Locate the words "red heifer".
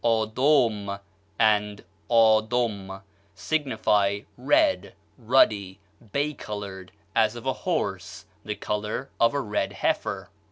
9.39-10.31